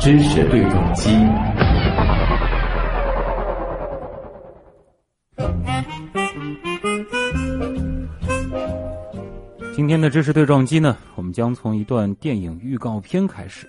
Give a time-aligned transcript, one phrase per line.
[0.00, 1.10] 知识对撞机。
[9.74, 13.66] 今天的知识对撞机呢，我们将从一段电影预告片开始。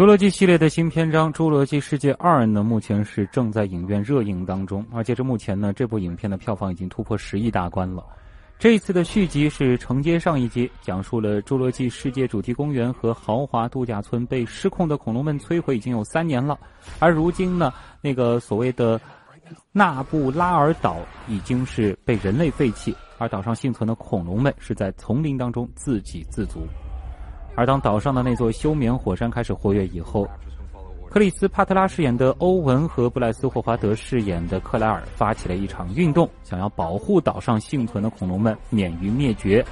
[0.00, 8.02] 侏罗纪系列的新篇章《侏罗纪世界二》呢，目前是正在影院热映当中，而截至目前呢，这部影片的票房已经突破十亿大关了。
[8.58, 16.58] 这一次的续集是承接上一集，讲述了侏罗纪世界主题公园和豪华度假村被失控的恐龙们摧毁已经有三年了，
[16.98, 17.70] 而如今呢，
[18.00, 18.98] 那个所谓的
[19.70, 20.96] 纳布拉尔岛
[21.28, 26.66] 已经是被人类废弃，而岛上幸存的恐龙们是在丛林当中自给自足。
[27.54, 30.26] 而当岛上的那座休眠火山开始活跃以后，
[31.10, 39.64] 克里斯·帕特拉饰演的欧文和布莱斯·霍华德饰演的克莱尔发起了一场运动，想要保护岛上幸存的恐龙们免于灭绝。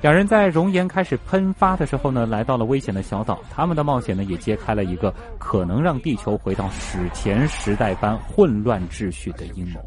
[0.00, 3.38] 两人在熔岩开始喷发的时候呢，来到了危险的小岛。
[3.50, 9.78] 他们的冒险呢，也揭开了一个可能让地球回到史前时代般混乱秩序的阴谋。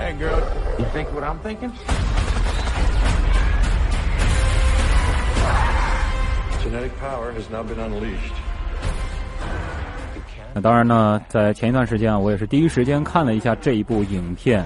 [0.00, 0.40] Hey, girl,
[0.78, 1.70] you think what I'm thinking?
[6.62, 8.34] Genetic power has now been unleashed.
[10.52, 14.64] 那当然呢，在前一段时间啊，我也是第一时间看了一下这一部影片，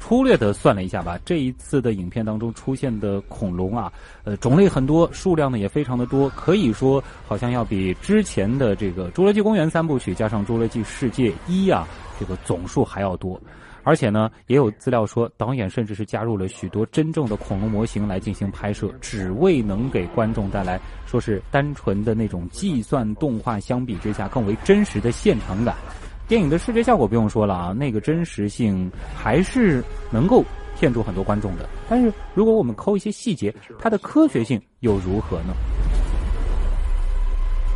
[0.00, 1.18] 粗略的算了一下吧。
[1.24, 3.92] 这一次的影片当中出现的恐龙啊，
[4.24, 11.86] 呃，种类很多，数量呢也非常的多，可以说好像要比之前的这个《侏罗纪公园》三部曲加上《侏罗纪世界一》啊，
[12.18, 13.40] 这个总数还要多。
[13.84, 25.76] 而且呢，也有资料说，导演甚至是加入了许多真正的恐龙模型来进行拍摄，只为能给观众带来说是单纯的那种计算动画相比之下更为真实的现场感。
[26.26, 30.42] 电影的视觉效果不用说了啊，那个真实性还是能够
[30.74, 31.68] 骗住很多观众的。
[31.86, 35.54] 但是如果我们抠一些细节，它的科学性又如何呢？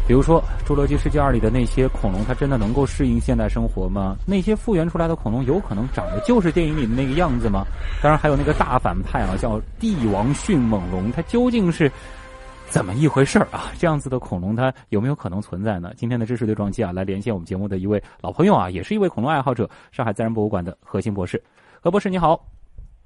[0.09, 4.17] 比如说，《侏罗纪世界二》里的那些恐龙，它真的能够适应现代生活吗？
[4.25, 7.67] 那些复原出来的恐龙，有可能长得就是电影里的那个样子吗？
[8.03, 11.93] 当然，还有那个大反派啊，叫帝王迅猛龙，它究竟是
[12.69, 13.71] 怎么一回事儿啊？
[13.79, 15.93] 这样子的恐龙，它有没有可能存在呢？
[15.95, 21.39] 今天的知识对撞机啊，来连线我们节目的一位老朋友啊，也是一位恐龙爱好者，上海自然博物馆的何新博士。
[21.83, 22.43] 何博士，你好。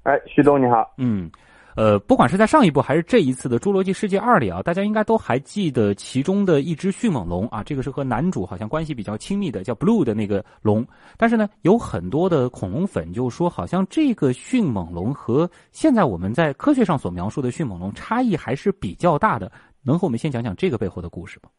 [0.03, 0.89] 哎，徐东你好。
[0.95, 1.29] 嗯。
[1.75, 10.85] 呃，不管是在上一部还是这一次的《侏罗纪世界二》里啊，大家应该都还记得其中的一只迅猛龙啊，这个是和男主好像关系比较亲密的，叫 Blue 的那个龙。
[11.17, 19.51] 但是呢，有很多的恐龙粉就说，好像这个迅猛龙和现在我们在科学上所描述的迅猛龙差异还是比较大的。
[19.83, 21.49] 能和我们先讲讲这个背后的故事吗？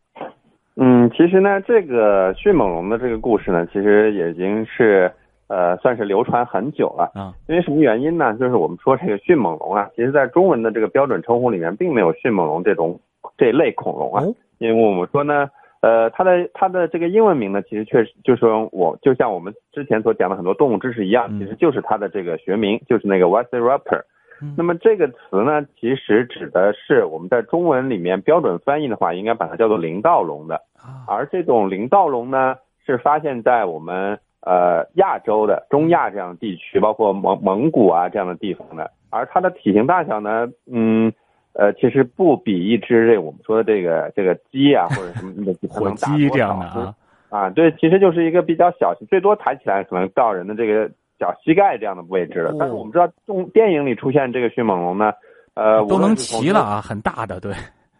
[0.77, 5.13] 嗯，其实呢，这个迅猛龙的这个故事呢，其实已经是。
[5.47, 7.35] 呃，算是流传很久了啊。
[7.49, 8.35] 因为什么原因呢？
[8.39, 12.99] 就是我们说这个迅猛龙啊，其实在中文的这个标准称呼里面，并没有迅猛龙这种
[13.37, 14.25] 这类恐龙啊。
[14.25, 15.51] 哦、因为我们说呢，
[15.83, 24.03] 呃，它的它的这个英文名呢，其实确实就是我就像我们之前所讲的很多动物知识一样，嗯、其实就是它的这个学名，就是那个 Velociraptor。
[24.41, 30.57] 嗯、那么这个词呢，其实指的是我们在中文里面标准翻译的话，应该把它叫做灵盗龙的。
[30.75, 32.57] 啊、而这种灵盗龙呢，
[32.87, 34.19] 是发现在我们。
[34.47, 41.11] 呃，亚洲的中亚这样的地区，包括蒙蒙古啊这样的地方的，而它的体型大小呢，嗯，
[41.55, 46.95] 呃，其实不比一只这我们说的这个这个鸡啊或者什么的火 鸡这样的啊
[47.31, 50.89] 啊，对，其实就是一个比较小，最多抬起来可能到人的这个
[51.19, 52.51] 脚膝盖这样的位置了。
[52.51, 55.11] 哦、但是我们知道，动电影里出现这个迅猛龙呢，
[55.55, 57.53] 呃，都能骑了啊，很大的，对。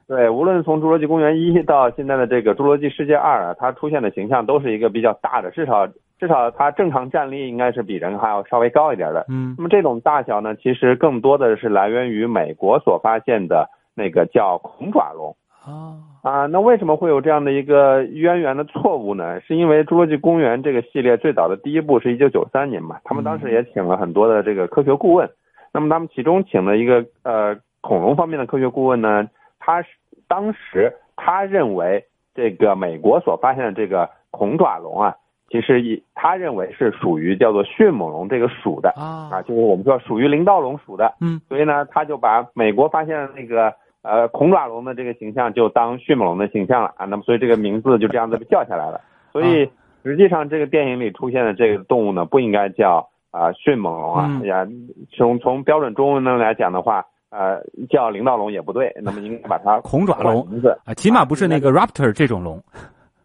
[0.07, 5.89] 对，无论从《侏罗纪公园一》到现在的这个《侏罗纪世界二》啊，它出现的形象都是一个比较大的，至少
[6.19, 9.25] 至少它正常站立应该是比人还要稍微高一点的。
[9.29, 15.37] 嗯，那么这种大小呢，其实更多的是来源于美国所发现的那个叫恐爪龙。
[15.67, 19.41] 哦，啊，那为什么会有这样的一个渊源的错误呢？
[19.41, 25.29] 是因为《侏罗纪公园》这个系列最早的第一部是一九九三年嘛，他们当时也请了很多的这个科学顾问，
[25.73, 29.29] 那么他们其中请了一个呃恐龙方面的科学顾问呢，
[29.59, 29.89] 他是。
[30.27, 32.03] 当时他认为
[32.35, 35.15] 这个美国所发现的这个恐爪龙啊，
[35.51, 39.29] 其实以他认为是属于叫做迅猛龙这个属的啊。
[39.31, 41.15] 啊，就是我们说属于林盗龙属的。
[41.21, 46.93] 嗯，所以呢，他就把美国发现的那个呃恐爪龙的这个形象就当迅猛龙的形象了。
[46.97, 49.01] 啊，那么所以这个名字就这样子被叫下来了。
[49.33, 49.71] 所以
[50.03, 54.67] 实际上这个电影里出现的这个动物呢，不应该叫啊迅猛龙啊，
[55.17, 60.47] 从从标准中文呢来讲的话，呃，叫灵道龙也不对，那么应该把它恐爪龙。
[60.49, 62.63] 名字，啊，起码不是那个 raptor 这种龙。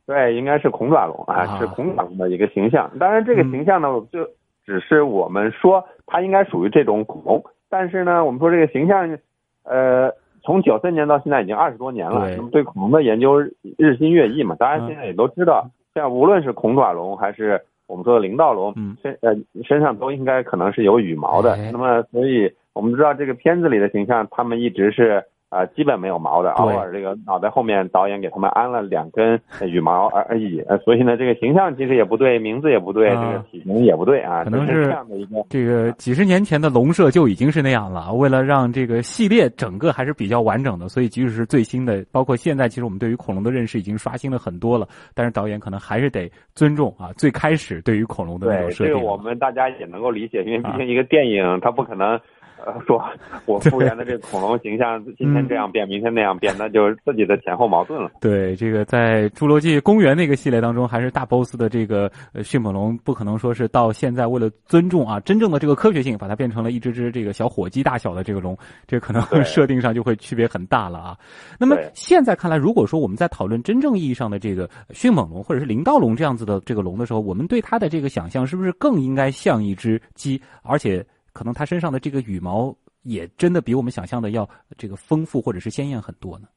[0.09, 2.89] 对，应该是恐爪龙啊，啊是恐爪龙的一个形象。
[2.99, 4.27] 当然，这个嗯形象呢，就
[4.65, 9.19] 只是我们说它应该属于这种恐龙，但是呢，我们说这个形象，
[9.63, 10.11] 呃，
[10.41, 21.53] 从九三年到现在已经二十多年了，对那么对恐龙的研究日新月异嘛，大家嗯现在也都知道，像无论是恐爪龙还是我们说的灵道龙，嗯身呃身上都应该可能是有羽毛的。
[21.53, 25.23] 哎那么，所以我们知道这个片子里的形象，他们一直是。
[25.49, 38.13] 啊、基本没有毛的，偶尔这个脑袋后面导演给他们安了两根呃羽毛而而已，呃，所以呢，这个形象其实也不对，名字也不对，啊这个体型也不对啊，可能是这样的一个这个几十年前的龙社就已经是那样了。
[38.13, 44.87] 为了让这个系列整个还是比较完整的，所以即使是最新的，包括现在，其实我们对于恐龙的认识已经刷新了很多了。
[45.15, 48.93] 但是导演可能还是得尊重啊，最开始对于恐龙的那种对，设定。
[48.93, 52.19] 这个我们大家也能够理解，因为毕竟一个电影它不可能。
[52.65, 53.03] 呃，说
[53.45, 58.11] 我复原的这个恐龙形象，今天这样变，明天那样变，那就是自己的前后矛盾了。
[58.19, 68.57] 对，这个在《侏罗纪公园》那个系列当中，还是大 boss 的这个呃迅猛龙，不可能说是到现在为了尊重啊真正的这个科学性，把它变成了一只只这个小火鸡大小的这个龙，
[68.87, 71.17] 这可能对设定上就会区别很大了啊。
[71.59, 84.47] 那么现在看来，如果说我们在讨论真正意义上的这个迅猛龙或者是灵道龙这样子的这个龙的时候，我们对它的这个想象是不是更应该像一只鸡，而且可能它身上的这个羽毛也真的比我们想象的要
[84.77, 86.47] 这个丰富或者是鲜艳很多呢？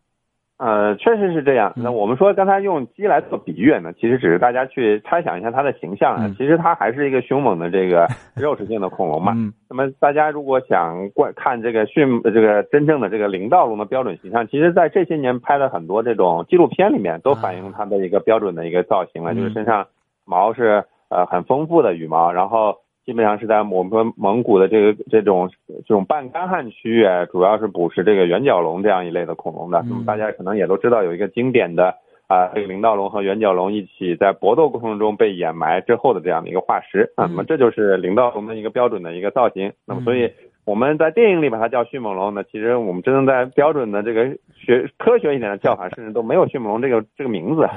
[0.59, 1.73] 呃，确实是这样。
[1.75, 6.27] 嗯那我们说刚才用鸡来做比喻呢，其实只是大家去猜想一下它的形象啊。
[6.27, 9.33] 嗯其实它还是一个凶猛的这个 肉食性的恐龙嘛。
[9.35, 19.85] 嗯那么大家如果想观看这个驯这个真正的这个灵道龙的标准形象，其实在这些年拍的很多这种纪录片里面都反映它的一个标准的一个造型了，嗯就是身上
[20.25, 29.79] 毛是呃很丰富的羽毛，然后基本上是在我们说蒙古的这个这种这种半干旱区域，主要是捕食这个圆角龙这样一类的恐龙的。
[29.81, 31.95] 嗯那么大家可能也都知道有一个经典的
[32.29, 39.71] 啊、这个灵道龙和圆角龙一起在搏斗过程中被掩埋之后的这样的一个化石那么这就是灵道龙的一个标准的一个造型。
[39.87, 40.33] 那么所以
[40.65, 47.69] 我们在电影里把它叫迅猛龙呢，其实我们真正在标准的这个学科学一点的叫法， 甚至都没有迅猛龙这个这个名字。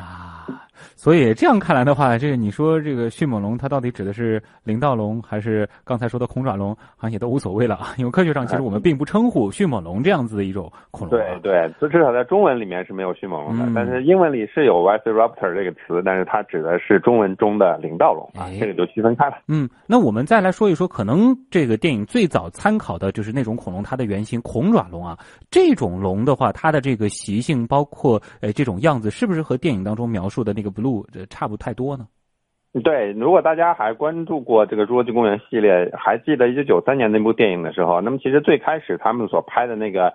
[0.75, 7.93] 啊，所以这样看来的话，这个你说这个迅猛龙，它到底指的是灵道龙，还是刚才说的恐爪龙，好像也都无所谓了啊。
[7.97, 11.39] 因为科学上其实我们并不称呼迅猛龙这样子的一种恐龙、啊。
[11.41, 19.37] 对对，就至少在中文里面是没有迅猛龙的，嗯但是英文里是有 Velociraptor 这个词，但是它指的是中文中的灵道龙啊哎，这个就区分开了。
[19.47, 25.17] 嗯，那我们再来说一说，可能这个电影最早参考的就是那种恐龙，它的原型恐爪龙啊。
[25.49, 32.07] 这种龙的话，它的这个习性，包括呃这种样子，是不是和电影当中描述的那个 Blue 这差不太多呢？
[32.83, 40.13] 对，如果大家还关注过这个《侏罗纪公园》系列，还记得一九九三年那部电影的时候，那么其实最开始他们所拍的那个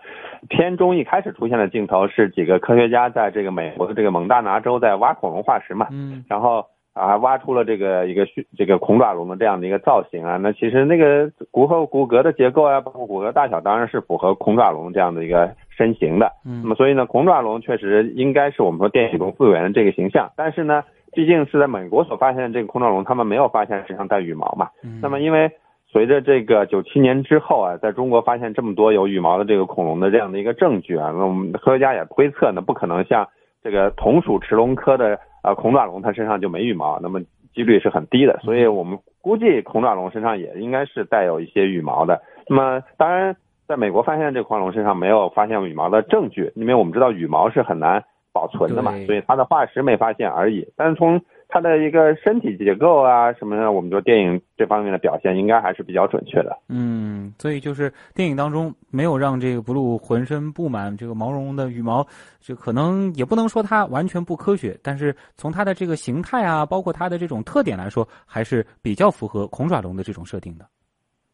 [0.50, 16.30] 片中一开始出现的镜头是几个科学家在这个美国的这个蒙大拿州在挖恐龙化石嘛，嗯然后啊还挖出了这个一个迅这个恐爪龙的这样的一个造型啊，那其实那个骨头骨骼的结构啊，包括骨骼大小，当然是符合恐爪龙这样的一个身形的。
[16.44, 20.82] 嗯那么所以呢，恐爪龙确实应该是我们说电影中复原的这个形象，但是呢，
[21.12, 24.68] 毕竟是在美国所发现的这个恐爪龙，他们没有发现身上带羽毛嘛。
[24.82, 25.50] 嗯那么因为
[25.92, 33.26] 随着这个九七年之后啊，在中国发现这么多有羽毛的这个恐龙的这样的一个证据啊，那我们科学家也推测呢，不可能像
[33.62, 37.20] 这个同属驰龙科的呃恐爪龙，它身上就没羽毛，那么
[37.54, 42.22] 几率是很低的，所以我们估计恐爪龙身上也应该是带有一些羽毛的。
[42.48, 50.66] 那么当然，在美国发现这个恐龙身上没有发现羽毛的证据，因为我们知道羽毛是很难保存的嘛，所以它的化石没发现而已。
[50.76, 51.20] 但是从
[51.50, 56.56] 它的一个身体结构啊什么的，我们说电影这方面的表现应该还是比较准确的。
[56.68, 62.06] 嗯，所以就是电影当中没有让这个 Blue 浑身布满这个毛茸茸的羽毛，
[62.40, 70.64] 就可能也不能说它完全不科学，但是从它的这个形态啊，包括它的这种特点来说，还是比较符合恐爪龙的这种设定的。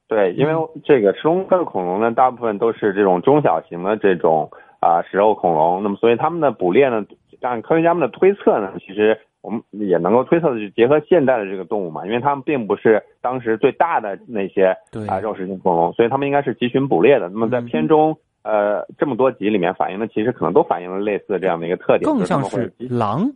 [0.08, 0.54] 对，因为
[0.84, 7.04] 这个食龙科的恐龙呢，大部分都是这种中小型的这种啊、食肉恐龙，那么所以它们的捕猎呢，
[7.40, 17.28] 按科学家们的推测呢，其实我们也能够推测的是结合现代的这个动物嘛，因为它们并不是当时最大的那些对啊、肉食性恐龙，所以它们应该是集群捕猎的。
[17.28, 18.16] 那么在嗯片中。
[18.48, 23.28] 呃，这么多集里面反映的，其实可能都反映了类似的这样的一个特点，更像是狼，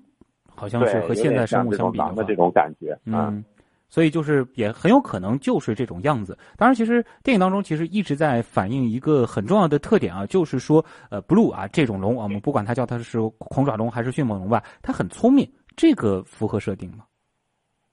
[0.54, 3.26] 好像，是和现代生物相比狼的这种感觉啊。
[3.28, 3.44] 嗯，
[3.88, 6.38] 所以就是也很有可能就是这种样子。
[6.56, 15.44] 当然，其实电影当中其实一直在反映一个很重要的特点啊，就是说，呃，blue 啊这种龙啊，我们不管它叫它是恐爪龙还是迅猛龙吧，它很聪明，
[15.80, 17.04] 这个符合设定吗？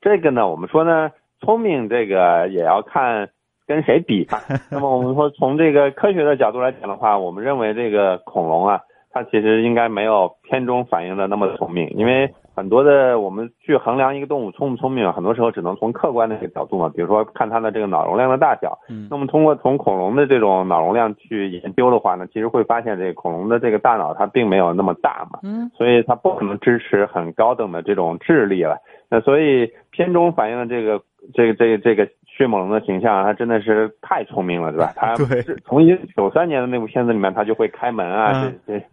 [0.02, 3.30] 这个呢，我们说呢，聪明这个也要看
[3.66, 4.42] 跟谁比吧。
[4.70, 12.34] 那么我们说从这个科学的角度来讲的话，我们认为这个恐龙啊，它其实应该没有片中反映的那么聪明，因为。
[12.58, 18.76] 很多的，我们去衡量一个动物聪不聪明，很多时候只能从客观的一个角度嘛，比如说看它的这个脑容量的大小。
[18.90, 25.38] 嗯，那么通过从恐龙的这种脑容量去研究的话呢，其实会发现这个恐龙的这个大脑它并没有那么大嘛。
[25.44, 28.76] 嗯，所以它不可能支持很高等的这种智力了。
[29.08, 31.00] 那所以片中反映的这个
[31.36, 34.92] 这个这个这个迅猛龙的形象，它真的是太聪明了，对吧？
[34.96, 35.14] 它
[35.64, 38.84] 从一九三年的那部片子里面，它就会开门啊，这这。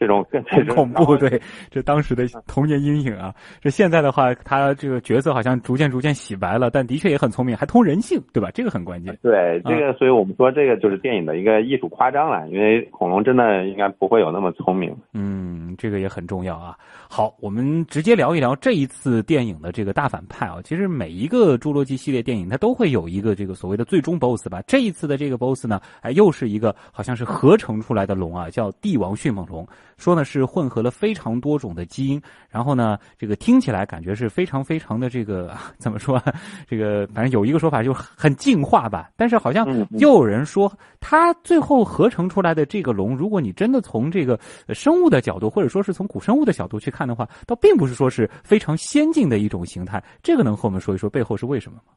[0.00, 0.42] 这种 更
[0.74, 1.40] 恐怖，对，
[1.70, 3.34] 这当时的童年阴影啊。
[3.60, 8.50] 这现在的话，他这个角色好像逐渐逐渐洗白了，但的确也很聪明，还通人性，对吧？
[8.54, 9.14] 这个很关键。
[9.22, 14.96] 对，这个，所以我们说这个就是电影的一个艺术夸张了，因为恐龙真的应该不会有那么聪明。
[15.12, 16.74] 嗯，这个也很重要啊。
[17.06, 20.60] 好，我们直接聊一聊这一次电影的这个大反派啊。
[20.64, 24.62] 其实每一个侏罗纪系列电影，它都会有一个这个所谓的最终 BOSS 吧。
[24.66, 29.66] 这一次的这个 BOSS 呢，哎，又是一个好像是合成出来的龙啊，叫帝王迅猛龙。
[30.00, 36.20] 说呢是混合了非常多种的基因，然后呢，这个听起来感觉是非常非常的这个 怎么说？
[36.66, 39.10] 这个反正有一个说法就很进化吧。
[39.14, 39.66] 但是好像
[39.98, 44.40] 又有人说，它最后合成出来的这个龙，如果你真的从这个
[44.70, 50.02] 生物的角度，或者说是从古生物的角度去看的话，倒并不是说是非常先进的一种形态。
[50.22, 51.92] 这个能和我们说一说背后是为什么吗？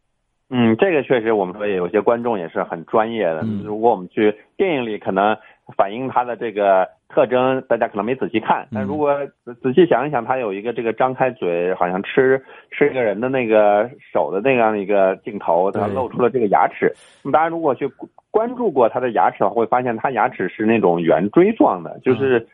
[0.50, 3.42] 嗯，这个确实我们说也有些观众也是很专业的。
[3.64, 5.36] 如果我们去电影里可能
[5.78, 6.88] 反映它的这个。
[7.14, 9.16] 特征大家可能没仔细看，但如果
[9.62, 16.92] 仔细想一想，它有一个这个张开嘴好像吃吃一个人的那个手的那样一个镜头，它露出了这个牙齿。
[17.24, 17.88] 那么大家如果去
[18.32, 22.48] 关注过它的牙齿的话，会发现它牙齿是那种圆锥状的，就是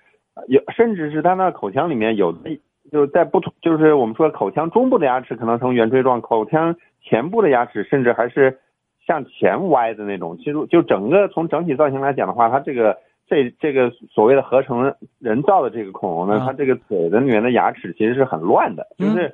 [0.50, 2.60] 有甚至是它那口腔里面有的
[2.92, 8.60] 就是在不同，就是我们说口腔中部的牙齿可能呈圆锥状，口腔前部的牙齿甚至还是
[9.10, 10.38] 向前歪的那种。
[10.38, 12.96] 其实就整个从整体造型来讲的话，它这个。
[13.32, 19.32] 这这个所谓的合成人造的这个恐龙呢，它这个嘴的里面的牙齿其实是很乱的，就是，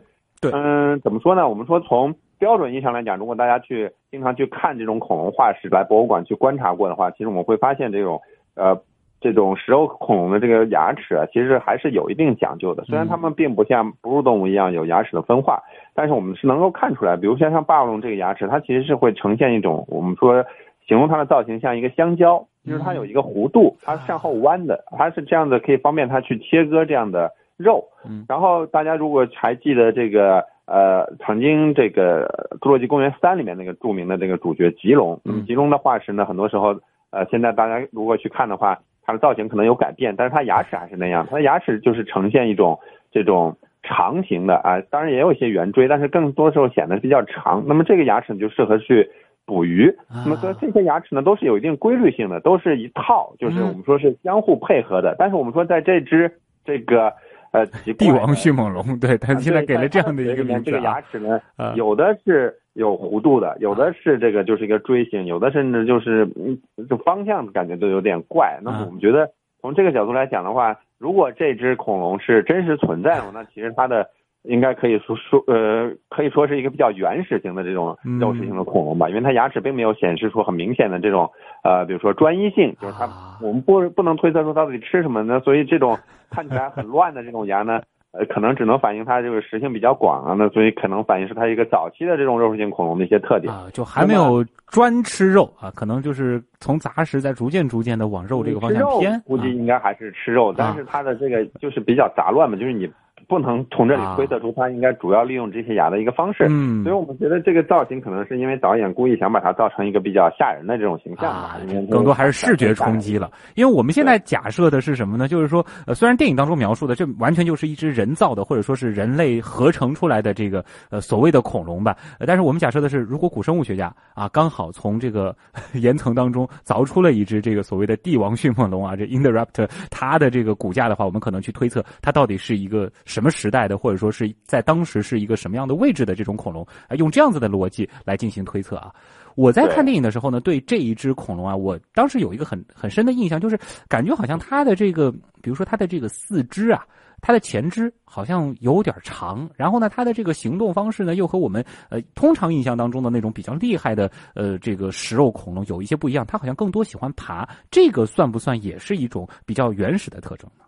[0.51, 1.47] 嗯，怎么说呢？
[1.47, 8.19] 我们说从标准意义上来讲，如果大家去经常去看这种恐龙化石，来博物馆去观察过的话，其实我们会发现这种
[8.55, 8.77] 呃
[9.25, 12.83] 这种食肉恐龙的这个牙齿啊，其实还是有一定讲究的。
[12.83, 15.59] 虽然它们并不像哺乳动物一样有牙齿的分化，
[15.95, 20.45] 但是我们是能够看出来，比如像像霸王龙这个牙齿，它其实是会呈现一种我们说
[20.87, 22.45] 形容它的造型像一个香蕉。
[22.65, 27.83] 就是它有一个弧度，它向后弯的，它是这样的，可以方便它去切割这样的肉。
[28.03, 32.25] 嗯，然后大家如果还记得这个呃，曾经这个
[32.57, 36.75] 《侏罗纪公园三》里面那个著名的这个主角棘龙，那么棘龙的化石呢，很多时候
[37.11, 42.79] 呃，现在大家如果去看的话，它的造型可能有改变，但是它牙齿还是那样，它的牙齿就是呈现一种
[43.11, 47.63] 这种长形的啊，当然也有一些圆锥，但是更多时候显得比较长。
[47.67, 49.09] 那么这个牙齿就适合去。
[49.47, 55.15] 捕鱼，那么说这些牙齿呢都是有一定规律性的，都是一套，就是我们说是相互配合的。
[55.19, 57.13] 但是我们说在这只这个
[57.51, 57.63] 呃
[57.95, 61.39] 帝王迅猛龙，对它现在给了这样的一个名字，这个牙齿呢，
[61.75, 68.59] 有的是有弧度的，有的是这个就是一个锥形，有的甚至就是嗯，这方向感觉都有点怪。
[68.61, 69.29] 那么我们觉得
[69.59, 74.07] 从这个角度来讲的话，如果这只恐龙是真实存在的，那其实它的。
[74.47, 81.27] 应该可以说说，呃，可以说是一个比较原始型的这种肉食性的恐龙吧，因为它牙齿并没有显示出很明显的这种，
[81.63, 83.09] 呃，比如说专一性，就是它，
[83.41, 85.39] 我们不不能推测出它到底吃什么呢？
[85.39, 85.97] 所以这种
[86.29, 87.81] 看起来很乱的这种牙呢，
[88.17, 102.89] 呃，可能只能反映它这个食性比较广啊，那所以可能反映是它一个早期的这种肉食性恐龙的一些特点啊，就还没有专吃肉啊，可能就是从杂食在逐渐逐渐的往肉这个方向偏，估计应该还是吃肉，但是它的这个就是比较杂乱嘛，就是你。
[103.27, 111.57] 不能从这里推测出它应该主要利用这些牙的一个方式，嗯，所以我们觉得这个造型可能是因为导演故意想把它造成一个比较吓人的这种形象吧，
[111.89, 113.31] 更多还是视觉冲击了。
[113.55, 115.27] 因为我们现在假设的是什么呢？
[115.27, 121.95] 就是说，呃，虽然电影当中描述的这完全就是一只人造的或者说是人类合成出来的这个呃所谓的恐龙吧，
[122.27, 125.35] 但是我们假设的是，如果古生物学家啊刚好从这个
[125.73, 132.91] 岩层当中凿出了一只这个所谓的帝王迅猛龙啊，这 Indoraptor 它的这个骨架的话，我们可能去推测它到底是一个。
[133.15, 138.93] 什么时代的，或者说是在当时是一个什么样的位置的这种恐龙，啊，用这样子的逻辑来进行推测啊。
[139.35, 143.57] 我在看电影的时候呢，对这一只恐龙啊，我当时有一个很很深的印象，就是
[143.87, 146.85] 感觉好像它的这个，比如说它的这个四肢啊，
[147.21, 160.64] 它的前肢好像有点长，然后呢，它的这个行动方式呢，又和我们呃通常印象当中的那种比较厉害的呃这个食肉恐龙有一些不一样，它好像更多喜欢爬，这个算不算也是一种比较原始的特征呢？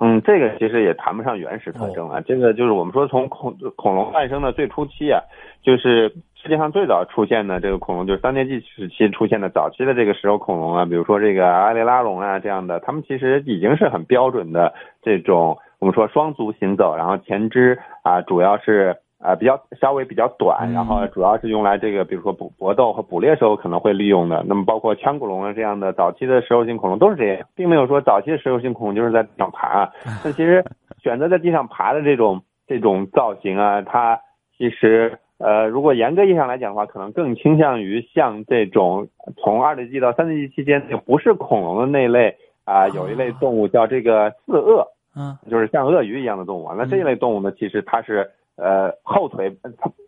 [0.00, 2.20] 嗯，这个其实也谈不上原始特征了。
[2.22, 5.20] 这个就是我们说从恐恐龙诞生的最初期啊，
[5.62, 18.96] 就是世界上最早出现的这个恐龙，就是三叠纪时期出现的早期的这个食肉恐龙啊，比如说这个阿雷拉龙啊这样的，它们其实已经是很标准的这种我们说双足行走，然后前肢啊主要是。
[19.26, 24.44] 啊，比较稍微比较短，然后主要是用来这个，比如说捕搏斗和捕猎时候可能会利用的。
[24.46, 29.90] 那么包括腔骨龙啊这样的早期的食肉性恐龙都是这样，并没有说早期的食肉性恐龙就是在地上爬。
[30.22, 30.64] 那其实
[31.02, 34.20] 选择在地上爬的这种这种造型啊，它
[34.56, 39.08] 其实呃，如果严格意义上来讲的话，可能更倾向于像这种
[39.42, 46.70] 从二叠纪到三叠纪期间就不是恐龙的那类啊，有一类动物叫这个四鳄，嗯，就是像鳄鱼一样的动物。
[46.78, 48.30] 那这一类动物呢，其实它是。
[48.56, 49.54] 呃，后腿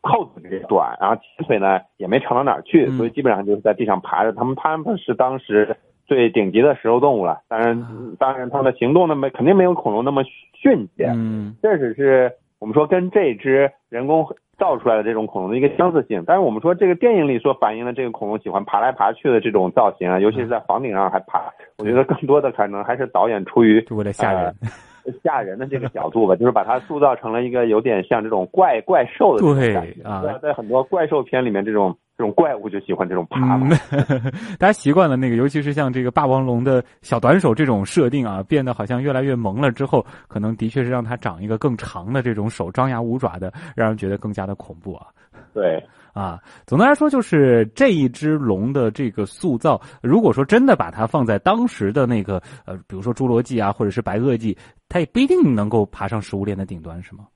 [0.02, 4.32] 后腿比较短，然后前腿呢也没长到哪儿去，所以基本上就是在地上爬着。
[4.32, 5.76] 他们他们是当时
[6.06, 7.40] 最顶级的食肉动物了。
[7.48, 7.86] 当然，
[8.18, 10.22] 当然，它的行动呢没肯定没有恐龙那么
[10.54, 11.12] 迅捷。
[11.14, 14.26] 嗯，这只是我们说跟这只人工
[14.58, 16.24] 造出来的这种恐龙的一个相似性。
[16.26, 24.54] 但是我们说这个电影里所反映的这个恐龙喜欢爬来爬去的这种造型啊，尤其是在房顶上还爬，我觉得更多的可能还是导演出于为了吓人。
[25.22, 29.74] 吓人的这个角度吧，就是把它塑造成了一个有点像这种怪怪兽的对
[30.04, 33.68] 啊，在很多怪兽片里面，这种这种怪物就喜欢这种爬嘛。
[34.58, 45.06] 大家习惯了那个，尤其是像这个霸王龙的小短手这种设定啊，变得好像越来越萌了之后，可能的确是让它长一个更长的这种手，张牙舞爪的，让人觉得更加的恐怖啊。
[45.52, 45.82] 对。
[46.14, 54.56] 啊，总的来说，就是这一只龙的这个塑造，如果说真的把它放在当时的那个呃，比如说侏罗纪啊，或者是白垩纪，
[54.88, 57.26] 它也不一定能够爬上食物链的顶端，是吗？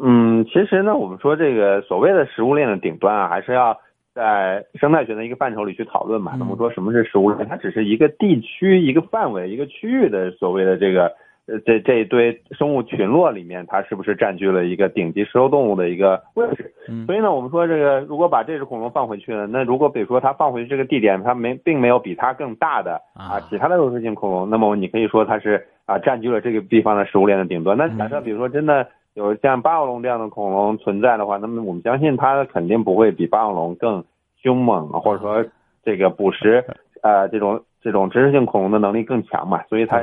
[0.00, 3.76] 嗯，其实呢，我们说这个所谓的食物链的顶端啊，还是要
[4.14, 6.36] 在生态学的一个范畴里去讨论嘛。
[6.38, 7.48] 那么说什么是食物链？
[7.48, 11.12] 它只是一个地区、一个范围、一个区域的所谓的这个。
[11.48, 16.70] 呃，这这一堆生物群落里面，它是不是占据了一个顶级食肉动物的一个位置？
[17.06, 27.74] 所以呢，我们说这个，如果把这只恐龙放回去了，那如果比如说它放回去这个地点，它没并没有比它更大的啊其他的肉食性恐龙，那么你可以说它是啊占据了这个地方的食物链的顶端。
[27.78, 34.04] 那假设比如说真的有像霸王龙这样的恐龙存在的话，那么我们相信它肯定不会比霸王龙更
[34.42, 35.42] 凶猛，或者说
[35.82, 36.62] 这个捕食
[37.02, 40.02] 呃这种这种植食性恐龙的能力更强嘛，所以它。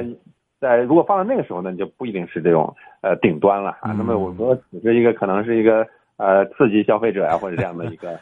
[0.60, 3.94] 在如果放在那个时候呢，就不一定是这种呃顶端了啊。
[3.98, 5.86] 那么我说只是一个可能是一个
[6.18, 8.20] 呃刺激消费者呀或者这样的一个。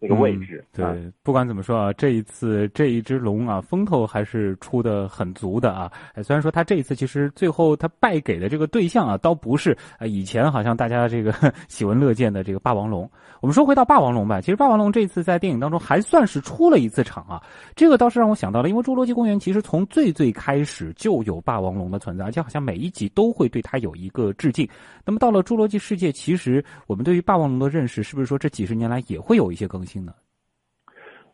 [0.00, 5.92] 这个位置，对，不管怎么说啊，这一次这一只龙啊，风头还是出的很足的啊。
[6.24, 11.34] 虽然说他这一次其实最后他败给的这个对象啊，倒不是啊以前好像大家这个
[11.68, 13.08] 喜闻乐见的这个霸王龙。
[13.42, 17.42] 我们说回到霸王龙吧，其实霸王龙这次在电影当中还算是出了一次场啊。
[17.76, 24.66] 这个倒是让我想到了，因为侏罗纪公园其实从最最开始就有霸王龙的存在，而且好像每一集都会对它有一个致敬。
[25.04, 29.89] 那么到了侏罗纪世界，其实我们对于霸王龙的认识，是不是说这几十年来也会有一些更新？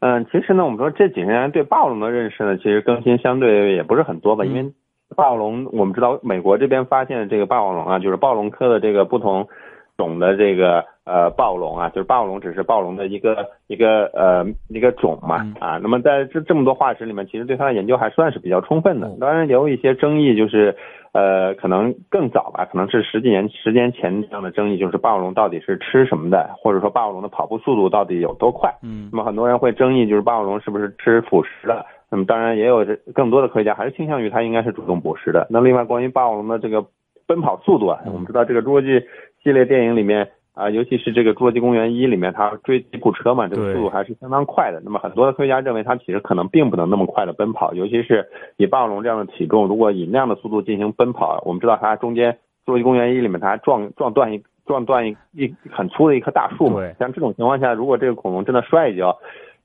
[0.00, 4.44] 嗯，其实呢，我们说这几十年对霸王龙的认识呢，其实更新相对也不是很多吧。
[4.44, 4.72] 因为
[5.16, 9.48] 霸王龙，我们知道美国这边发现的这个霸王龙啊，就是暴龙科的这个不同
[9.96, 15.78] 种的这个呃暴龙啊，就是霸王龙只是暴龙的一个一个呃一个种嘛啊。
[15.82, 19.10] 那么在这这么多化石里面，其实对它的研究还算是比较充分的。
[19.18, 20.76] 当然有一些争议，就是。
[21.12, 28.70] 呃，可能更早吧，可能是十几年十年前这样的争议，就是霸王龙到底是吃什么的，或者说霸王龙的跑步速度到底有多快？
[28.82, 31.86] 嗯，那么很多人会争议，就是霸王龙是不是吃腐食的？
[32.10, 35.46] 那么当然也有这更多的科学家还是倾向于它应该是主动捕食的。
[35.48, 36.84] 那另外关于霸王龙的这个
[37.26, 39.00] 奔跑速度啊，我们知道这个侏罗纪
[39.42, 40.28] 系列电影里面。
[40.56, 44.80] 啊，尤其是这个《侏罗纪公园一》里面，它追吉普车嘛，这个速度还是相当快的。
[44.82, 52.38] 那么很多的科学家认为，它其实可能并不能那么快的奔跑，尤其是以霸王龙这样的体重，如果以那样的速度进行奔跑，我们知道它中间《侏
[52.68, 56.80] 罗纪公园一》里面它还撞撞断一撞断一一很粗的一棵大树嘛。
[56.98, 59.14] 像这种情况下，如果这个恐龙真的摔一跤，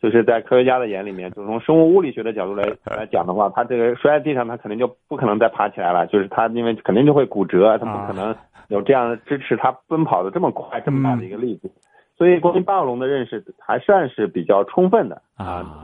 [0.02, 8.36] 就是在科学家的眼里面，就从生物物理学的角度来来讲的话，它这个摔在地上，它肯定就不可能再爬起来了，就是它因为肯定就会骨折，它不可能。
[8.72, 11.70] 有这样的支持，它奔跑的这么快、这么大的一个力度，
[12.18, 15.84] 所以关于霸王龙的认识还算是比较充分的啊。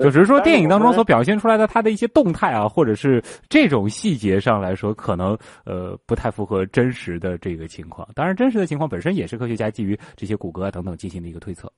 [0.00, 8.08] 就只是说电影当中所表现出来的它的一些动态啊，或者是这种细节上来说，可能呃不太符合真实的这个情况。
[8.14, 11.70] 当然，真实的情况本身也是科学家基于这些骨骼啊等等进行的一个推测。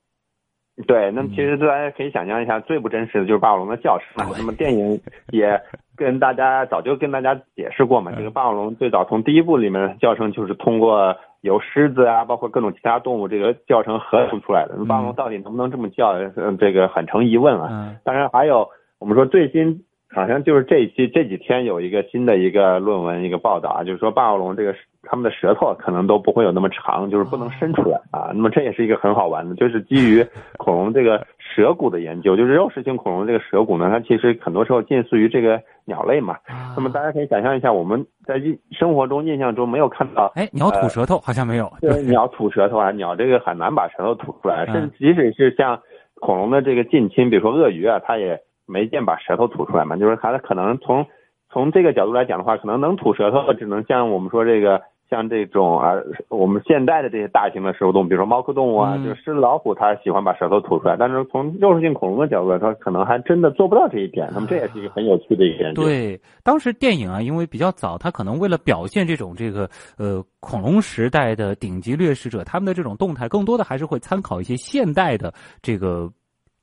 [0.88, 4.26] 对，那么其实大家可以想象一下，最不真实的就是霸王龙的叫声。
[4.36, 5.60] 那么电影也
[5.96, 14.74] 跟大家早就跟大家解释过嘛，这个霸王龙最早从第一部里面的叫声就是通过由狮子啊，包括各种其他动物这个叫声合成出来的。
[14.88, 17.94] 霸王龙到底能不能这么叫，嗯这个很成疑问啊。
[18.02, 24.74] 当然还有我们说最新好像就是这一期这几天有一个新的一个论文一个报道啊，就是说霸王龙这个
[25.06, 28.30] 它们的舌头可能都不会有那么长，就是不能伸出来啊。
[28.34, 36.36] 那么这也是一个很好玩的，就是基于恐龙这个舌骨的研究，就是肉食性恐龙这个舌骨呢，它其实很多时候近似于这个鸟类嘛。
[36.76, 38.34] 那么大家可以想象一下，我们在
[38.70, 45.80] 生活中印象中没有看到，哎，鸟吐舌头好像没有， 对，鸟吐舌头啊，鸟这个很难把舌头吐出来，甚至即使是像
[46.20, 48.40] 恐龙的这个近亲，比如说鳄鱼啊，它也。
[48.66, 49.94] 没见把舌头吐出来嘛？
[49.94, 51.04] 就是它可能从
[51.50, 55.92] 从这个角度来讲的话，可能能吐舌头的只能像我们说这个像这种啊，
[56.28, 60.96] 我们现代的这些大型的食肉动物，比如说猫科动物啊，就是狮子老虎，它喜欢把舌头吐出来。
[60.98, 64.28] 但是从肉食性恐龙的角度来说，可能还真的做不到这一点。
[64.32, 65.72] 那么这也是一个很有趣的一点。
[65.74, 76.10] 对，当时电影啊，因为比较早，它可能为了表现这种这个呃恐龙时代的顶级掠食者他们的这种动态，更多的还是会参考一些现代的这个。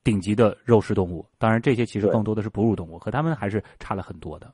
[0.03, 4.51] 顶级的肉食动物，当然这些其实更多的是哺乳动物，和它们还是差了很多的。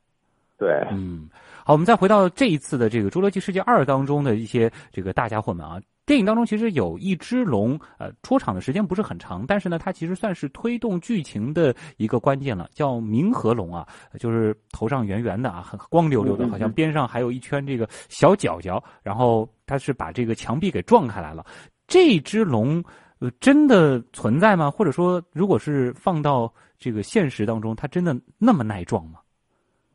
[0.57, 1.29] 对，嗯，
[1.63, 13.87] 好，我们再回到这一次的这个《侏罗纪世界二》当中的一些这个大家伙们啊，电影当中其实有一只龙，呃，出场的时间不是很长，但是呢，它其实算是推动剧情的一个关键了，叫冥河龙啊，
[14.19, 21.45] 就是头上圆圆的啊，很光溜溜的，好像边上还有一圈这个小角角，然后它是把这个墙壁给撞开来了，
[21.87, 22.83] 这只龙。
[23.19, 24.69] 呃，真的存在吗？
[24.69, 29.17] 或者说，如果是放到这个现实当中，它真的那么耐撞吗？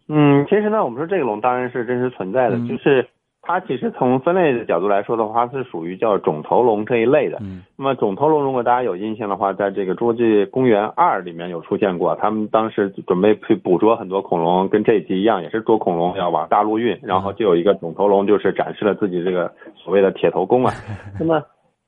[0.08, 3.06] 嗯，其实呢，我们说这个龙当然是真实存在的，就是
[3.40, 7.38] 它其实从分类的角度来说的话，是属于叫肿头龙这一类的。
[7.40, 7.62] 嗯。
[7.76, 20.72] 那么肿头龙，如果大家有印象的话，在这个《侏罗纪公园二》里面有出现过，他们当时准备去捕捉很多恐龙，跟这一集一样，也是捉恐龙要往大陆运，然后就有一个肿头龙，就是展示了自己这个所谓的铁头功啊。
[21.18, 21.42] 那么。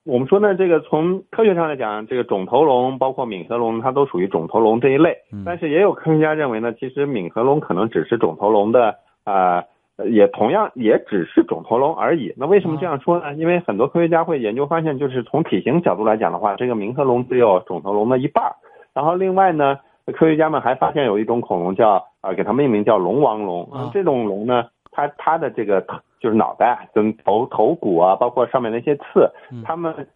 [0.05, 5.17] 我们说呢，这个从科学上来讲，这个肿头龙包括敏河龙，它都属于肿头龙这一类。
[5.47, 9.64] 但是也有科学家认为呢，其实敏河龙可能只是肿头龙的啊，
[10.11, 12.35] 也同样也只是肿头龙而已。
[12.37, 13.33] 那为什么这样说呢？
[13.35, 18.45] 因为很多科学家会研究发现，就是从体型角度来讲的话，这个敏河龙只有肿头龙的一半。
[18.93, 19.79] 然后另外呢，
[20.12, 23.67] 科学家们还发现有一种恐龙叫啊，给它命名叫龙王龙。
[23.95, 25.83] 这种龙呢，它它的这个。
[26.25, 29.31] 就是脑袋跟头头骨啊，包括上面那些刺，
[29.63, 30.07] 它们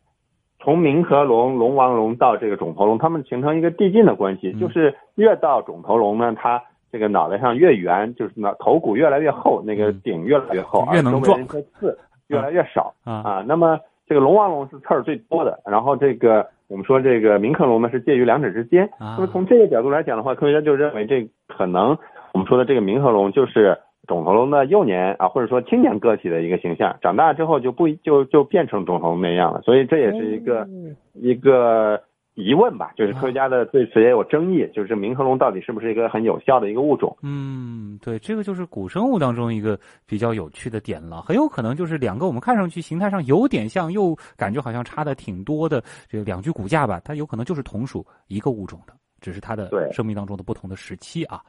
[0.58, 11.46] 从冥河龙、龙王龙到这个肿头龙，它们形成一个递进的关系，就是越到肿头龙呢，它这个脑袋上越圆，就是脑头骨越来越厚，那个顶越来越厚，越能撞，
[11.78, 13.44] 刺越来越少啊。
[13.46, 18.88] 那么这个龙王龙是刺儿最多的，然后这个我们说这个冥河龙呢是介于两者之间。
[18.98, 21.98] 那么从这个角度来讲的话，科学家就认为这可能
[22.32, 23.78] 我们说的这个冥河龙就是。
[24.08, 30.66] 肿头龙的幼年啊，或者说青年个体的一个形象，长大之后就不就就变成肿头龙那样了，所以这也是一个
[31.12, 32.02] 一个
[32.34, 37.14] 疑问吧，就是科学家的对此也有争议，就是冥河龙到底是不是一个很有效的一个物种？
[37.22, 51.42] 嗯，对，这个就是古生物当中一个比较有趣的点了，很有可能就是两个我们看上去形态上有点像，又感觉好像差的挺多的这两具骨架吧，它有可能就是同属一个物种的，只是它的生命当中的不同的时期啊。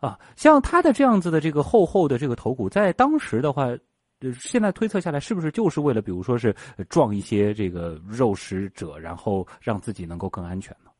[0.00, 3.68] 啊，像它的这样子的这个厚厚的这个头骨，在当时的话，
[4.34, 6.54] 现在推测下来，是不是就是为了，比如说是
[6.90, 10.90] 撞一些这个肉食者，然后让自己能够更安全呢？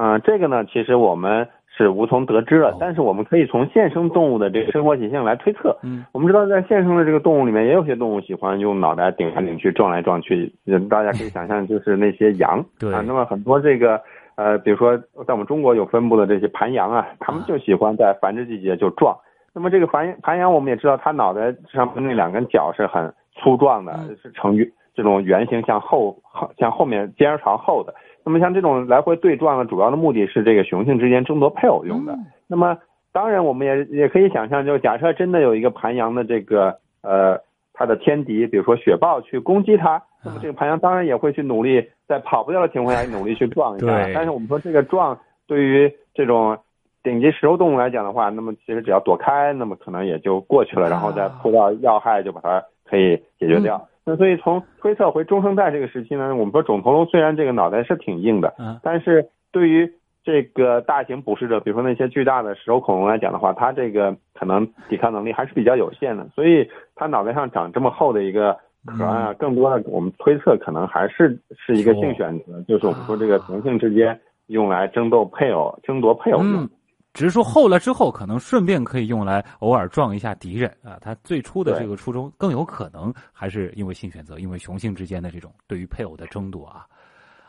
[0.00, 2.76] 啊，这个呢，其实我们是无从得知了。
[2.78, 5.76] 但是我们可以从现生动物的这个生活习性来推测。
[5.82, 10.54] 嗯，我们知道在现生的这个动物里面，也有些动物喜欢用脑袋顶来顶去、撞来撞去。
[10.88, 12.64] 大家可以想象，就是那些羊。
[12.78, 14.00] 对啊，那么很多这个。
[14.38, 14.96] 呃，比如说
[15.26, 19.18] 在我们中国有分布的这些盘羊啊，它们就喜欢在繁殖季节就撞。
[19.52, 24.56] 那么这个盘盘羊，我们也知道，它脑袋上面那两根角是很粗壮的，是呈
[24.94, 27.92] 这种圆形向后后向后面尖儿朝后的。
[28.24, 32.16] 那么像这种来回对撞的主要的目的是这个雄性之间争夺配偶用的。
[32.46, 32.78] 那么
[33.12, 37.40] 当然我们也也可以想象，就假设真的有一个盘羊的这个呃。
[37.78, 43.86] 它的天敌，比如说雪豹去攻击它，那么这个盘羊当然也会去努力，在跑不掉的情况下努力去撞一下。
[44.12, 46.58] 但是我们说这个撞对于这种
[47.04, 53.88] 顶级食肉动物来讲的话，那么其实只要躲开，那么可能也就过去了，然后再扑到要害就把它可以解决掉。
[54.04, 59.88] 那所以从推测回中生代这个时期呢，我们说肿头龙虽然这个脑袋是挺硬的，但是对于
[60.28, 76.68] 这个大型捕食者，比如说那些巨大的食肉恐龙来讲的话，它这个可能抵抗能力还是比较有限的，所以它脑袋上长这么厚的一个壳啊，更多的我们推测可能还是是一个性选择，就是我们说这个同性之间用来争斗配偶、争夺配偶用。
[77.14, 80.98] 只是说厚了之后，可能顺便可以用来偶尔撞一下敌人啊。
[81.00, 86.84] 它最初的这个初衷更有可能还是因为性选择，因为雄性之间的这种对于配偶的争夺啊。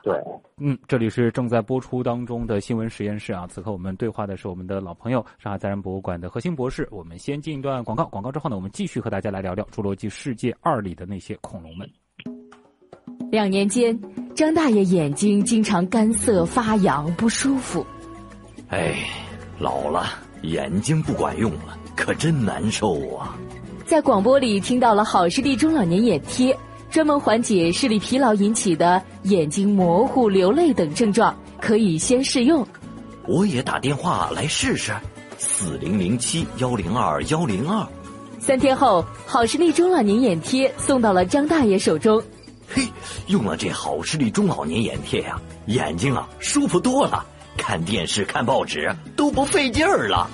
[0.02, 0.16] 对，
[0.58, 3.46] 嗯，这里是正在播出当中的新闻实验室啊。
[3.48, 6.88] 此刻我们对话的是我们的老朋友上海自然博物馆的核心博士。
[6.90, 11.90] 我们先进一段广告，广告之后呢，我们继续和大家来聊聊《侏罗纪世界二》里的那些恐龙们。
[13.30, 14.00] 两年间，
[14.34, 17.86] 张大爷眼睛经常干涩发痒不舒服。
[18.70, 18.96] 哎，
[19.60, 20.06] 老了，
[20.44, 23.38] 眼睛不管用了，可真难受啊！
[23.86, 26.58] 在广播里听到了好视力中老年眼贴。
[26.90, 32.66] 专门缓解视力疲劳引起的眼睛模糊、流泪等症状，可以先试用。
[33.28, 34.92] 我也打电话来试试，
[35.38, 37.88] 四零零七幺零二幺零二。
[38.40, 42.22] 三天后，好视力中老年眼贴送到了张大爷手中。
[42.68, 42.88] 嘿，
[43.28, 47.24] 用了这好视力中老年眼贴呀，眼睛啊舒服多了，
[47.56, 50.28] 看电视、看报纸都不费劲儿了。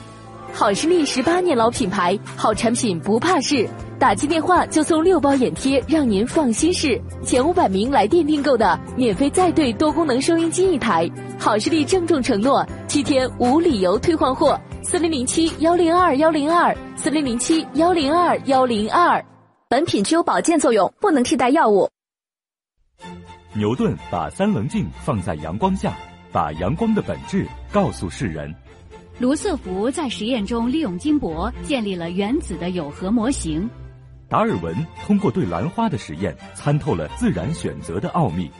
[0.55, 3.67] 好视力十八年老品牌，好产品不怕试。
[3.99, 6.99] 打进电话就送六包眼贴，让您放心试。
[7.25, 11.11] 前五百名来电订购的，免费再兑多功能收音机一台。
[11.37, 14.57] 好视力郑重承诺，七天无理由退换货。
[14.81, 19.23] 四零零七幺零二幺零二，四零零七幺零二幺零二。
[19.67, 21.89] 本品具有保健作用，不能替代药物。
[23.53, 25.93] 牛顿把三棱镜放在阳光下，
[26.31, 28.55] 把阳光的本质告诉世人。
[29.17, 33.69] 卢瑟福在实验中利用金箔建立了原子的有核模型。
[34.27, 34.75] 达尔文
[35.05, 38.51] 通过对兰花的实验，参透了自然选择的奥秘。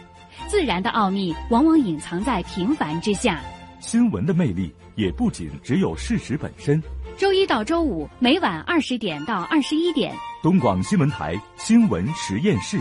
[0.48, 3.41] 自然的奥秘往往隐藏在平凡之下。
[3.82, 6.82] 新闻的魅力也不仅只有事实本身。
[7.18, 12.78] 周一到周五每晚二十点到二十一点，东广新闻台新闻实验室，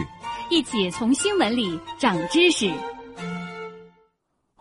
[0.48, 2.70] 一起从新闻里长知识。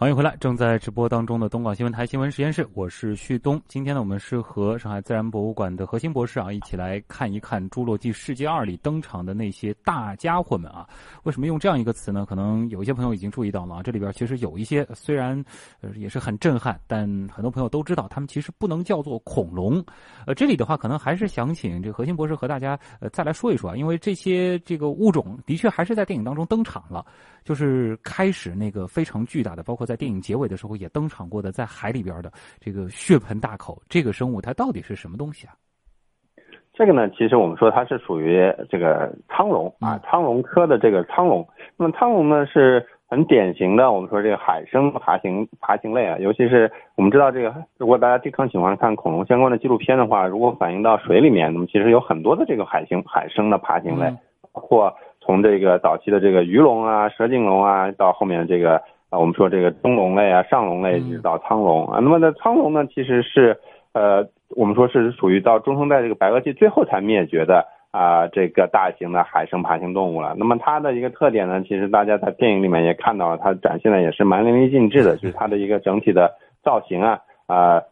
[0.03, 3.57] 欢迎回来，正在直播当中的东广新闻台新闻实验室，我是旭东。
[3.69, 10.85] 今天呢，我们是和上海自然博物馆的核心博士啊，一起来看一看《侏罗纪世界二》里登场的那些大家伙们啊。
[11.23, 12.25] 为什么用这样一个词呢？
[12.25, 15.41] 可能有一些朋友已经注意到了啊，这里边其实有一些虽然
[15.79, 19.81] 呃也是很震撼，但很多朋友都知道，他们其实不能叫做恐龙。
[20.27, 27.05] 呃，这里的话，可能还是想请这核心博士和大家呃再来说一说啊，因为这些这个物种的确还是在电影当中登场了。
[27.43, 35.53] 就是开始那个非常巨大的，包括在电影结尾的时候也登场过的，在海里边的这个血盆大口这个生物，它到底是什么东西啊？
[36.73, 41.47] 这个呢，其实我们说它是属于这个苍龙啊，苍龙科的这个苍龙。
[41.77, 54.09] 那么苍龙呢是很典型的，我们说这个海生爬行爬行类啊，尤其是我们知道这个，如果大家经常喜欢看恐龙相关的纪录片的话，如果反映到水里面，那么其实有很多的这个海星海生的爬行类，
[54.53, 54.93] 包括。
[55.25, 58.75] 从这个早期的这个鱼龙啊、蛇颈龙啊，到后面这个
[59.09, 61.99] 啊，我们说这个中龙类啊、上龙类，一直到苍龙啊。
[62.01, 63.57] 那么呢，苍龙呢，其实是
[63.93, 70.35] 呃，我们说是属于到中生代这个白垩纪最后才灭绝的啊，这个大型的海生爬行动物了。
[70.37, 76.33] 那么它的一个特点呢，其实大家在电影里面也看到了，它展现的也是蛮淋漓尽致的，就是它的一个整体的
[76.63, 77.75] 造型啊啊。
[77.75, 77.83] 呃，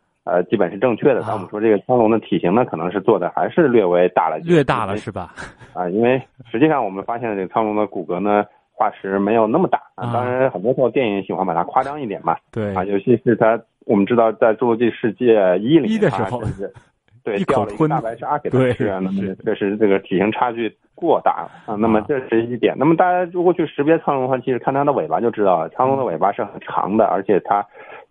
[0.49, 1.21] 基本是正确的。
[1.25, 5.33] 但我们说这个苍龙的体型呢，可能是做的还是略微大了，略大了是吧？
[5.73, 10.13] 啊，因为实际上我们发现这个苍龙的骨骼呢，化石没有那么大啊。
[10.13, 12.35] 当然，很多时候电影喜欢把它夸张一点嘛。
[12.51, 16.41] 对啊，尤其是它，我们知道在《侏罗纪世界一》里的时候，
[17.23, 21.75] 对，掉了一个大白鲨给它吃啊，那么这是这个体型差距过大啊。
[21.75, 22.75] 那么这是一点。
[22.77, 27.65] 那么大家如果去识别苍龙的话，其实看它的尾巴就知道了，苍龙的尾巴是很长的，而且它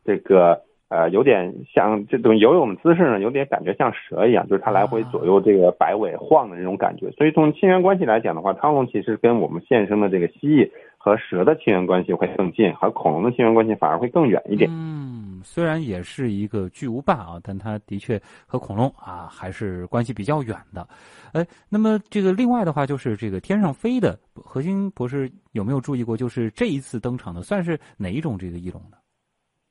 [0.04, 0.60] 这个。
[0.90, 7.08] 呃，有点像这种游泳姿势呢，有点感觉像蛇一样，就是它来回左右这个摆尾晃的这种感觉。
[7.12, 14.68] 所以从亲缘关系来讲的话，苍龙其实跟我们现生的这个蜥蜴和蛇的亲缘关系会更近，和恐龙的亲缘关系反而会更远一点。
[14.72, 20.84] 嗯，虽然也是一个巨无霸啊，但它的确和恐龙啊还是关系比较远的。
[21.32, 26.16] 哎，那么这个另外的话，就是这个天上飞的核心博士有没有注意过？
[26.16, 28.96] 就是这一次登场的算是哪一种这个翼龙呢？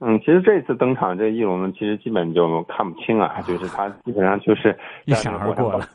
[0.01, 5.85] 嗯，其实这次登场这翼龙呢，其实基本就看不清啊，就是它基本上就是一闪而过了，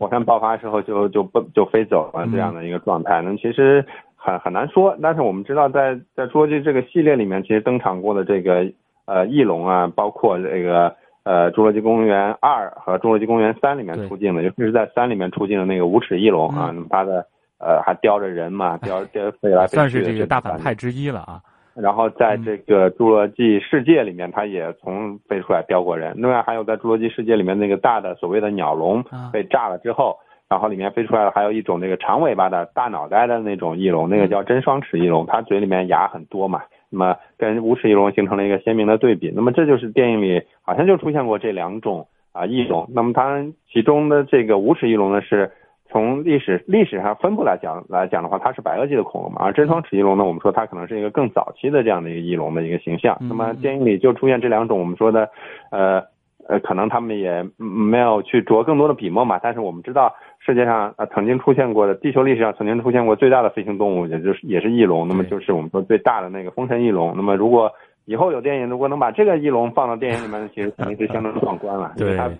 [0.00, 3.22] 火山爆发时候就就不就飞走了这样的一个状态。
[3.22, 3.84] 那其实
[4.16, 8.66] 很很难说，但是我们知道，在在侏罗纪这个系列里面，其实登场过的这个
[9.04, 17.24] 呃翼龙啊，包括这个呃侏罗纪公园二和侏罗纪公园三里面出镜的，尤其是在三里面出镜的那个无齿翼龙啊，那么它的
[17.60, 21.40] 呃还叼着人嘛，叼叼飞来飞去，算是这个大反派之一了啊。
[21.74, 26.12] 然后在这个侏罗纪世界里面，它也从飞出来叼过人。
[26.16, 39.32] 另外还有在侏罗纪世界里面那个大的所谓的鸟笼被炸了之后，然后里面飞出来的还有一种那个长尾巴的大脑袋的那种翼龙，那个叫真双齿翼龙，它嘴里面牙很多嘛，那么跟无齿翼龙形成了一个鲜明的对比。
[39.34, 42.86] 那么这就是电影里好像就出现过这两种啊翼龙。
[42.94, 45.50] 那么它其中的这个无齿翼龙呢是。
[45.92, 53.14] 从历史历史上分布来讲来讲的话，它是白垩纪的恐龙嘛，而真双齿翼龙呢，我们说它可能是一个更早期的这样的一个翼龙的一个形象。
[53.20, 55.28] 那么电影里就出现这两种我们说的，
[55.70, 56.02] 呃
[56.48, 67.12] 呃，可能他们也没有去着更多的笔墨嘛，但是我们知道世界上呃曾经出现过的地球历史上曾经出现过最大的飞行动物，也就是也是翼龙，那么就是我们说最大的那个风神翼龙。
[67.14, 67.70] 那么如果
[68.06, 72.30] 以后有电影，如果能把这个翼龙放到电影里面，其实肯定是相当壮观了，因为它。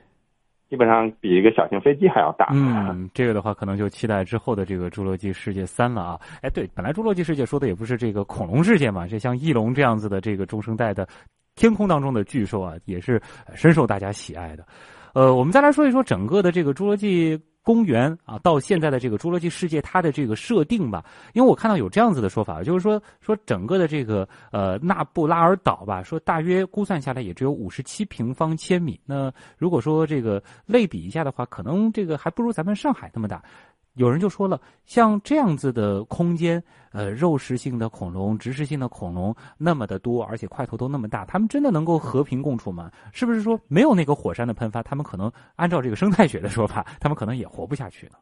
[0.73, 2.49] 基本上比一个小型飞机还要大。
[2.51, 6.21] 嗯，这个的话可能就期待之后的这个《侏罗纪世界三》了啊！
[6.41, 11.07] 哎，对，本来《侏罗纪世界》说的也不是这个恐龙世界嘛，这像翼龙这样子的这个中生代的
[11.57, 13.21] 天空当中的巨兽啊，也是
[13.55, 14.65] 深受大家喜爱的。
[15.13, 17.37] 呃，我们再来说一说整个的这个《侏罗纪》。
[17.63, 28.99] 公园啊，到现在的这个侏罗纪世界，它的这个设定吧，因为我看到有这样子的说法，就是说说整个的这个呃纳布拉尔岛吧，说大约估算下来也只有五十七平方千米。
[29.07, 33.43] 那如果说这个类比一下的话，可能这个还不如咱们上海那么大。
[33.95, 42.91] 有人就说了，像这样子的空间，呃，肉食性的恐龙、植食性的恐龙那么的多，而且块头都那么大，他们真的能够和平共处吗？
[43.13, 48.13] 是不是说没有那个火山的喷发，他们可能按照这个生态学的说法，他们可能也活不下去呢？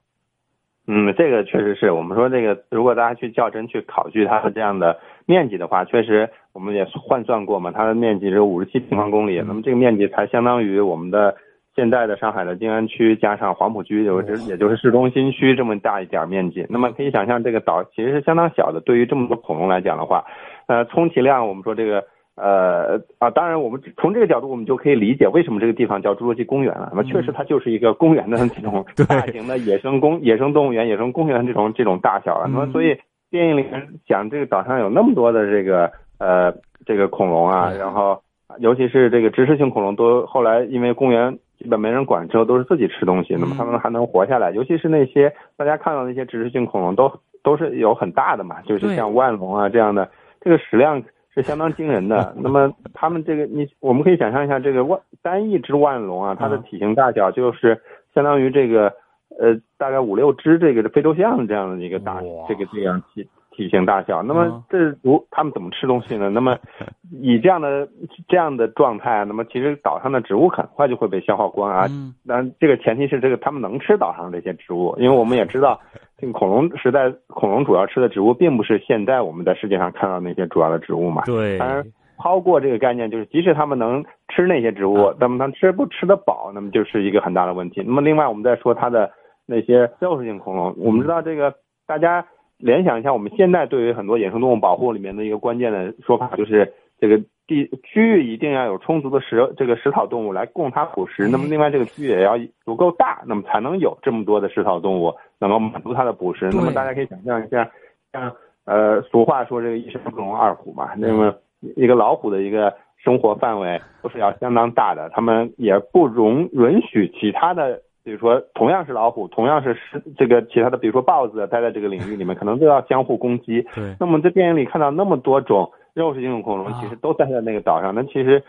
[0.88, 11.36] 嗯，这个确实是我们说这个，如果大家去较真去考据它的这样的面积的话，确实我们也换算过嘛，它的面积只有五十七平方公里，那么这个面积才相当于我们的。
[11.80, 18.82] 现在的上海的静安区加上黄浦区，有也就是市中心区这么大一点面积，那么可以想象这个岛其实是相当小的。
[18.82, 20.22] 对于这么多恐龙来讲的话，
[20.66, 22.04] 呃，充其量我们说这个
[22.36, 26.90] 呃啊，当然我们从这个角度我们就可以理解为什么这个地方叫侏罗纪公园了。
[26.92, 32.46] 那么确实它就是一个公园的这种 大型的野生公野生动物园、野生公园这种这种大小了。
[32.46, 32.94] 那么所以
[33.30, 36.52] 电影里面讲这个岛上有那么多的这个呃
[36.84, 38.20] 这个恐龙啊，然后
[38.58, 41.38] 尤其是这个植食性恐龙都后来因为公园。
[41.62, 44.50] 基本没人管，之后都是自己吃东西，那么它们还能活下来。
[44.50, 51.02] 尤其是那些大家看到那些植食性恐龙，都都是有很大的嘛，就是像万龙啊这样的，这个食量
[51.34, 52.34] 是相当惊人的。
[52.40, 57.78] 那么他们这个，你我们可以想象一下，这个万单一只万龙啊，它的体型大小就是
[58.14, 58.90] 相当于这个
[59.38, 63.28] 呃大概五六只这个非洲象这样的一个大这个这样体。
[63.60, 66.30] 体型大小，那么这如他们怎么吃东西呢？
[66.30, 66.56] 那么
[67.20, 67.86] 以这样的
[68.26, 71.86] 这样的状态，那么其实岛上的植物很快就会被消耗光啊。
[72.24, 75.78] 那这个前提是这个他们能吃岛上这些植物，因为我们也知道，
[76.16, 81.22] 这个恐龙时代恐龙主要吃的植物并不是现在我们在世界上看到那些主要的植物嘛。
[81.26, 81.58] 对。
[81.58, 81.84] 当然，
[82.16, 87.82] 抛过这个概念，就是即使他们能吃那些植物，那么他吃不吃得饱，那么就是一个很大的问题。
[87.84, 89.10] 那么另外，我们再说它的
[89.44, 91.54] 那些肉食性恐龙，我们知道这个
[91.86, 92.24] 大家。
[92.60, 101.28] 联想一下，我们现在对于很多野生动物保护里面的一个关键的说法，就是这个地区域一定要有充足的食这个食草动物来供它捕食。
[101.28, 106.50] 那么另外这个区域也要足够大，那么才能有这么多的食草动物能够满足它的捕食。
[106.52, 107.70] 那么大家可以想象一下，
[108.12, 108.32] 像
[108.66, 111.34] 呃俗话说这个一山不容二虎嘛，那么
[111.76, 117.82] 一个老虎的一个生活范围都是要相当大的，它们也不容允许其他的。
[118.02, 123.60] 比如说，同样是老虎，同样是是这个其他的，比如说豹子待在这个领域里面，可能都要相互攻击。
[123.74, 123.94] 对。
[124.00, 128.42] 那么在电影里看到那么多种肉食性恐龙，其实都待在那个岛上，那其实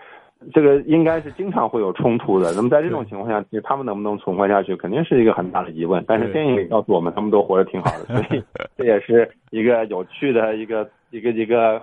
[0.53, 2.53] 这个应该是经常会有冲突的。
[2.53, 6.03] 那么在这种情况下，其实他们能不能存活下去，肯定是一个很大的疑问。
[6.07, 8.41] 但是电影里告诉我们，他们都活得挺好的，所以
[8.77, 11.81] 这也是一个有趣的一个一个一个。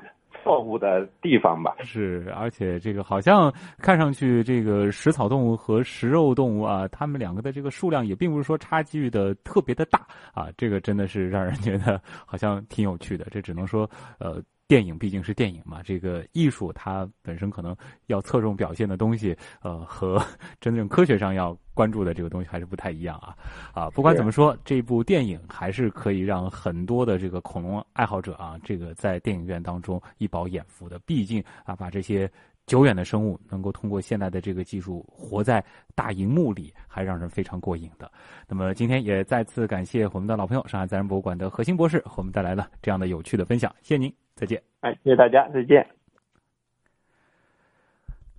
[0.49, 13.27] 错误的地方吧，是，而且这个好像看上去，这个食草动物和食肉动物啊，它们两个的这个数量也并不是说差距的特别的大啊，这个真的是让人觉得好像挺有趣的。
[13.31, 14.43] 这只能说，呃。
[14.68, 17.74] 电影毕竟是电影嘛，这个艺术它本身可能
[18.07, 20.22] 要侧重表现的东西，呃，和
[20.61, 23.35] 真正科学上要关注的这个东西还是不太一样啊。
[23.72, 30.98] 啊，不管怎么说，这部电影还是可以让很多的这个恐龙爱好者啊，这个在电影院当中一饱眼福的。
[31.07, 32.31] 毕竟啊，把这些
[32.66, 38.12] 久远的生物能够通过现代的这个技术活在大荧幕里，还让人非常过瘾的。
[38.46, 44.28] 那么今天也再次感谢我们的老朋友上海自然博物馆的核心博士，和我们带来了这样的有趣的分享，谢谢您。
[44.38, 45.98] 再见，哎，谢谢大家，再见。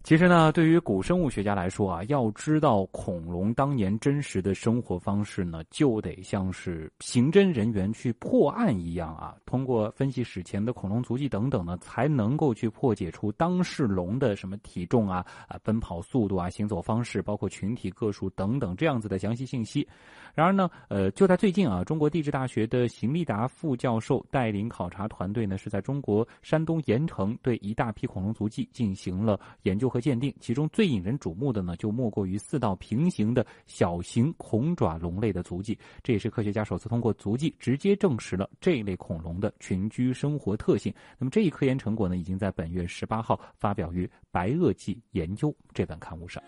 [0.09, 19.87] 其实呢，对于古生物学家来说啊，要知道恐龙当年真实的生活方式呢，就得像是刑侦人员去破案一样啊，通过分析史前的恐龙足迹等等呢，才能够去破解出当事龙的什么体重啊、啊奔跑速度啊、行走方式，包括群体个数等等这样子的详细信息。
[20.33, 35.77] 然而呢，呃，就在最近啊，中国地质大学的邢立达副教授带领考察团队呢，是在中国山东盐城对一大批恐龙足迹进行了研究和鉴定，其中最引人瞩目的呢，就莫过于四道平行的小型恐爪龙类的足迹。
[36.03, 40.93] 这也是科学家首次通过足迹直接证实了这一类恐龙的群居生活特性。
[41.17, 46.41] 那么这一科研成果呢，已经在本月十八号发表于《白垩纪研究》这本刊物上。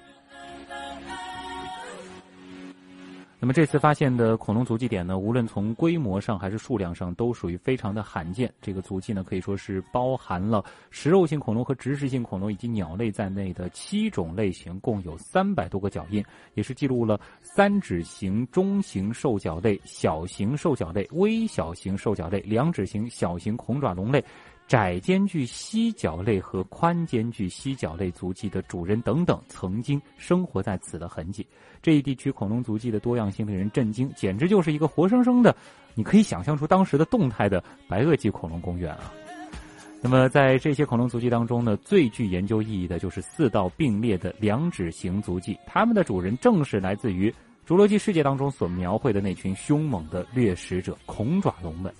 [3.44, 8.54] 那么这次发现的恐龙足迹点呢，无论从规模上还是数量上，都属于非常的罕见。
[8.62, 16.24] 这个足迹呢，可以说是包含了食肉性恐龙和植食性恐龙以及鸟类在内的七种类型，共有三百多个脚印，
[16.54, 24.24] 也是记录了三趾型中型兽脚类、小型兽脚类、微小型兽脚类、两趾型小型恐爪龙类。
[24.72, 31.46] 窄间距犀角类和宽间距犀角类足迹的主人等等，曾经生活在此的痕迹。
[31.82, 35.54] 这一地区恐龙足迹的多样性令人震惊，简直就是一个活生生的，
[35.94, 39.12] 你可以想象出当时的动态的白垩纪恐龙公园啊。
[40.02, 47.30] 那么在这些恐龙足迹当中呢，最具研究意义的就是四道并列的两趾形足迹，它们的主人正是来自于
[47.68, 51.94] 《侏罗纪世界》当中所描绘的那群凶猛的掠食者——恐爪龙们。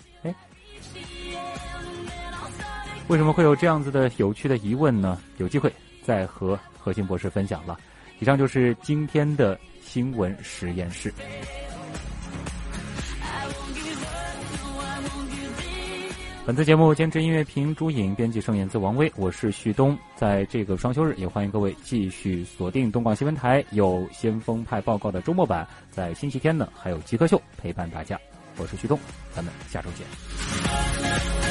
[3.12, 5.20] 为什么会有这样子的有趣的疑问呢？
[5.36, 5.70] 有机会
[6.02, 7.78] 再和核心博士分享了。
[8.20, 11.14] 以上就是今天的新闻实验室。
[16.46, 19.98] 本次节目监制音乐评朱颖，编辑盛燕姿王威，我是旭东。
[20.16, 25.68] 在这个双休日，也欢迎各位继续锁定东广新闻台有先锋派报告的周末版。
[25.90, 28.18] 在星期天呢，还有极客秀陪伴大家。
[28.56, 28.98] 我是旭东，
[29.34, 31.51] 咱们下周见。